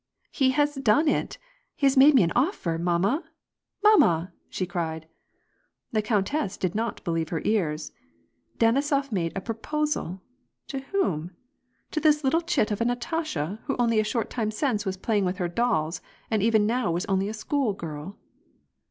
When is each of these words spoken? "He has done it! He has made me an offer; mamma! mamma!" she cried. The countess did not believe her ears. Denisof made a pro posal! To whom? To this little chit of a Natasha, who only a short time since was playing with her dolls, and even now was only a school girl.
"He 0.31 0.49
has 0.49 0.73
done 0.73 1.07
it! 1.07 1.37
He 1.75 1.85
has 1.85 1.95
made 1.95 2.15
me 2.15 2.23
an 2.23 2.31
offer; 2.35 2.79
mamma! 2.79 3.23
mamma!" 3.83 4.33
she 4.49 4.65
cried. 4.65 5.07
The 5.91 6.01
countess 6.01 6.57
did 6.57 6.73
not 6.73 7.03
believe 7.03 7.29
her 7.29 7.43
ears. 7.45 7.91
Denisof 8.57 9.11
made 9.11 9.31
a 9.37 9.41
pro 9.41 9.53
posal! 9.53 10.21
To 10.69 10.79
whom? 10.79 11.35
To 11.91 11.99
this 11.99 12.23
little 12.23 12.41
chit 12.41 12.71
of 12.71 12.81
a 12.81 12.85
Natasha, 12.85 13.59
who 13.65 13.75
only 13.77 13.99
a 13.99 14.03
short 14.03 14.31
time 14.31 14.49
since 14.49 14.87
was 14.87 14.97
playing 14.97 15.23
with 15.23 15.37
her 15.37 15.47
dolls, 15.47 16.01
and 16.31 16.41
even 16.41 16.65
now 16.65 16.91
was 16.91 17.05
only 17.05 17.29
a 17.29 17.33
school 17.35 17.73
girl. 17.73 18.17